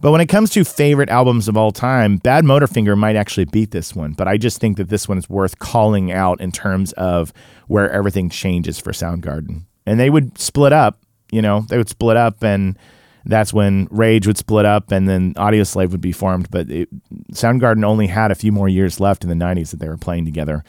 [0.00, 3.94] But when it comes to favorite albums of all time, Badmotorfinger might actually beat this
[3.94, 4.12] one.
[4.12, 7.32] But I just think that this one is worth calling out in terms of
[7.66, 9.62] where everything changes for Soundgarden.
[9.86, 10.98] And they would split up
[11.32, 12.78] You know, they would split up, and
[13.24, 16.48] that's when Rage would split up, and then Audioslave would be formed.
[16.50, 16.88] But it,
[17.32, 20.24] Soundgarden only had a few more years left in the '90s that they were playing
[20.24, 20.62] together,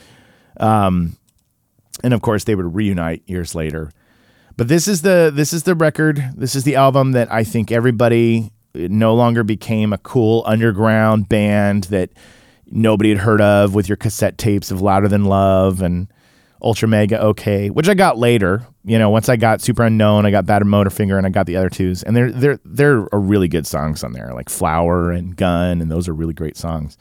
[0.59, 1.15] um,
[2.03, 3.91] and of course they would reunite years later.
[4.55, 6.32] But this is the this is the record.
[6.36, 11.86] This is the album that I think everybody no longer became a cool underground band
[11.86, 12.09] that
[12.69, 16.07] nobody had heard of with your cassette tapes of Louder Than Love and
[16.61, 18.65] Ultramega OK, which I got later.
[18.84, 22.03] You know, once I got Superunknown, I got Badmotorfinger, and I got the other twos,
[22.03, 25.91] and they're they're they're are really good songs on there, like Flower and Gun, and
[25.91, 26.97] those are really great songs.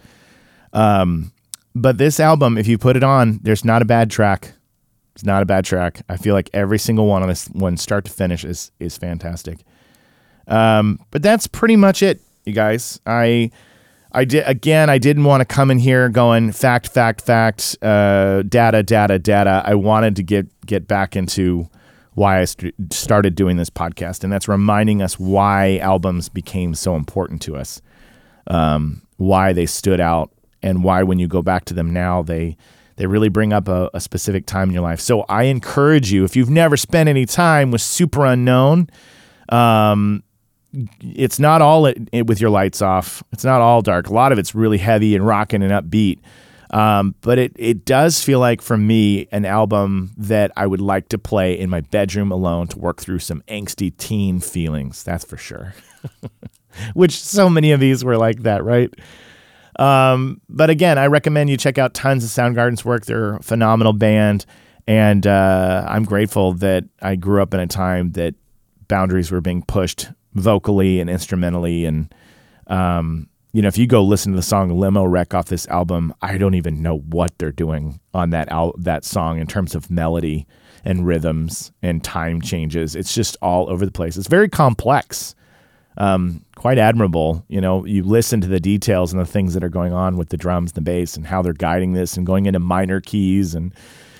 [0.73, 1.33] Um,
[1.75, 4.53] but this album, if you put it on, there's not a bad track.
[5.15, 6.03] It's not a bad track.
[6.09, 9.65] I feel like every single one on this one, start to finish, is is fantastic.
[10.49, 13.01] Um, but that's pretty much it, you guys.
[13.07, 13.51] I
[14.13, 14.89] I did again.
[14.89, 19.63] I didn't want to come in here going fact, fact, fact, uh, data, data, data.
[19.65, 21.69] I wanted to get get back into
[22.15, 26.97] why I st- started doing this podcast, and that's reminding us why albums became so
[26.97, 27.83] important to us,
[28.47, 30.31] um, why they stood out,
[30.63, 32.57] and why when you go back to them now, they
[32.97, 35.01] they really bring up a, a specific time in your life.
[35.01, 38.89] So I encourage you, if you've never spent any time with Superunknown,
[39.51, 40.23] um,
[41.01, 43.23] it's not all it, it- with your lights off.
[43.33, 44.09] It's not all dark.
[44.09, 46.19] A lot of it's really heavy and rocking and upbeat.
[46.73, 51.09] Um, but it it does feel like for me an album that I would like
[51.11, 55.05] to play in my bedroom alone to work through some angsty teen feelings.
[55.05, 55.75] That's for sure.
[56.95, 58.93] Which so many of these were like that, right?
[59.79, 63.07] Um, but again, I recommend you check out tons of Soundgarden's work.
[63.07, 64.45] They're a phenomenal band,
[64.87, 68.35] and uh, I'm grateful that I grew up in a time that
[68.89, 71.85] boundaries were being pushed vocally and instrumentally.
[71.85, 72.15] And
[72.69, 76.15] um, you know, if you go listen to the song "Limo Wreck" off this album,
[76.23, 79.91] I don't even know what they're doing on that al- that song in terms of
[79.91, 80.47] melody
[80.85, 82.95] and rhythms and time changes.
[82.95, 84.17] It's just all over the place.
[84.17, 85.35] It's very complex
[85.99, 87.45] um, quite admirable.
[87.49, 90.29] You know, you listen to the details and the things that are going on with
[90.29, 93.73] the drums, the bass, and how they're guiding this and going into minor keys and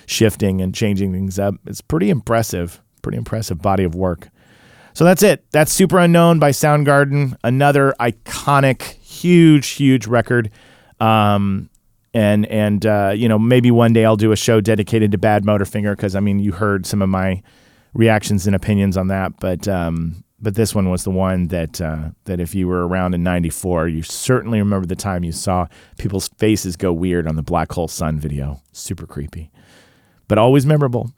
[0.07, 1.55] shifting and changing things up.
[1.67, 4.29] It's pretty impressive, pretty impressive body of work.
[4.97, 5.45] So that's it.
[5.51, 10.51] That's Superunknown by Soundgarden, another iconic, huge, huge record.
[10.99, 11.69] Um,
[12.15, 15.95] and and uh, you know maybe one day I'll do a show dedicated to Badmotorfinger
[15.95, 17.43] because I mean you heard some of my
[17.93, 22.13] reactions and opinions on that, but um, but this one was the one that uh,
[22.25, 25.67] that if you were around in '94, you certainly remember the time you saw
[25.99, 28.63] people's faces go weird on the Black Hole Sun video.
[28.73, 29.51] Super creepy,
[30.27, 31.13] but always memorable.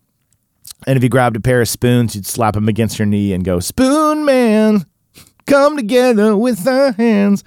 [0.87, 3.45] And if you grabbed a pair of spoons, you'd slap them against your knee and
[3.45, 4.85] go, "Spoonman,
[5.47, 7.45] come together with our hands."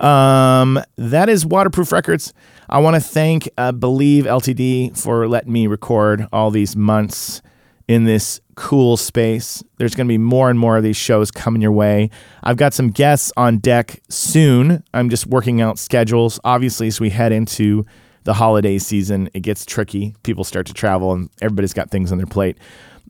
[0.00, 2.34] Um, that is Waterproof Records.
[2.68, 7.42] I want to thank uh, Believe LTD for letting me record all these months
[7.86, 9.62] in this cool space.
[9.76, 12.10] There's going to be more and more of these shows coming your way.
[12.42, 14.82] I've got some guests on deck soon.
[14.94, 16.40] I'm just working out schedules.
[16.44, 17.84] Obviously, as we head into
[18.24, 20.14] the holiday season, it gets tricky.
[20.22, 22.58] People start to travel and everybody's got things on their plate.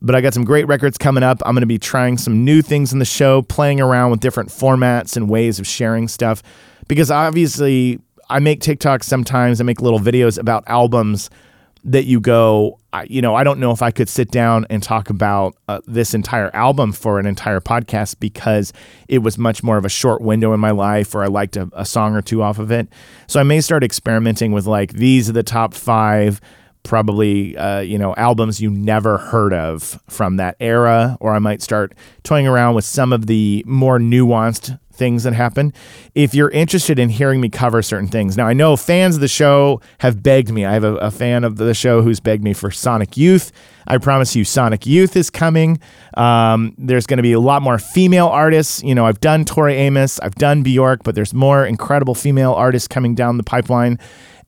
[0.00, 1.40] But I got some great records coming up.
[1.46, 4.50] I'm going to be trying some new things in the show, playing around with different
[4.50, 6.42] formats and ways of sharing stuff.
[6.88, 11.30] Because obviously, I make TikToks sometimes, I make little videos about albums
[11.84, 14.82] that you go, I, you know, I don't know if I could sit down and
[14.82, 18.72] talk about uh, this entire album for an entire podcast because
[19.08, 21.68] it was much more of a short window in my life or I liked a,
[21.74, 22.88] a song or two off of it.
[23.26, 26.40] So I may start experimenting with like, these are the top five
[26.84, 31.62] probably uh, you know albums you never heard of from that era or i might
[31.62, 35.72] start toying around with some of the more nuanced things that happen.
[36.14, 39.28] If you're interested in hearing me cover certain things now i know fans of the
[39.28, 40.64] show have begged me.
[40.64, 43.52] I have a, a fan of the show who's begged me for sonic youth.
[43.86, 45.80] I promise you sonic youth is coming.
[46.16, 48.82] Um, there's going to be a lot more female artists.
[48.82, 52.88] You know i've done tori amos i've done bjork but there's more incredible female artists
[52.88, 53.98] coming down the pipeline.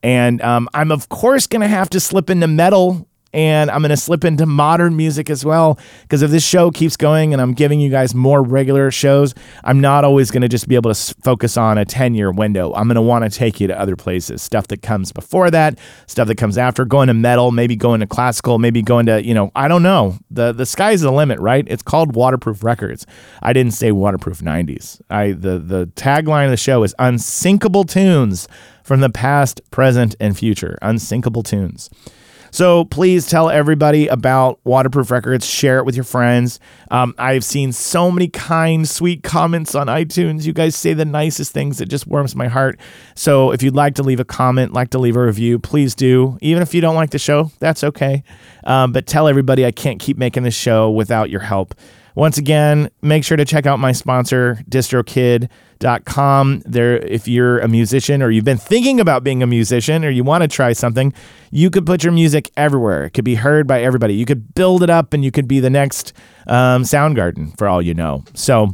[0.03, 3.91] And um, I'm, of course, going to have to slip into metal and I'm going
[3.91, 5.77] to slip into modern music as well.
[6.01, 9.79] Because if this show keeps going and I'm giving you guys more regular shows, I'm
[9.79, 12.73] not always going to just be able to focus on a 10 year window.
[12.73, 15.77] I'm going to want to take you to other places, stuff that comes before that,
[16.07, 19.35] stuff that comes after, going to metal, maybe going to classical, maybe going to, you
[19.35, 20.17] know, I don't know.
[20.31, 21.63] The, the sky's the limit, right?
[21.67, 23.05] It's called Waterproof Records.
[23.43, 24.99] I didn't say Waterproof 90s.
[25.11, 28.47] I the, the tagline of the show is Unsinkable Tunes
[28.81, 30.79] from the past, present, and future.
[30.81, 31.91] Unsinkable tunes.
[32.51, 35.45] So please tell everybody about Waterproof Records.
[35.45, 36.59] Share it with your friends.
[36.91, 40.45] Um, I've seen so many kind, sweet comments on iTunes.
[40.45, 41.81] You guys say the nicest things.
[41.81, 42.79] It just warms my heart.
[43.15, 46.37] So if you'd like to leave a comment, like to leave a review, please do.
[46.41, 48.23] Even if you don't like the show, that's okay.
[48.63, 51.75] Um, but tell everybody I can't keep making this show without your help.
[52.17, 56.63] Once again, make sure to check out my sponsor, distrokid.com.
[56.65, 60.23] There, if you're a musician or you've been thinking about being a musician or you
[60.23, 61.13] want to try something,
[61.51, 63.03] you could put your music everywhere.
[63.05, 64.15] It could be heard by everybody.
[64.15, 66.11] You could build it up and you could be the next
[66.47, 68.23] um, Soundgarden for all you know.
[68.33, 68.73] So,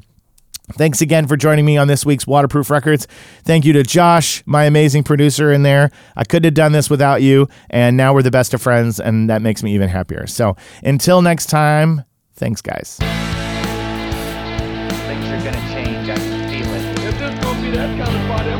[0.71, 3.05] Thanks again for joining me on this week's Waterproof Records.
[3.43, 5.91] Thank you to Josh, my amazing producer in there.
[6.15, 9.29] I couldn't have done this without you, and now we're the best of friends, and
[9.29, 10.25] that makes me even happier.
[10.25, 12.97] So until next time, thanks, guys.
[15.13, 16.09] Things are gonna change.
[16.09, 17.05] I can feel it.
[17.05, 18.52] If this gonna be that kind of party,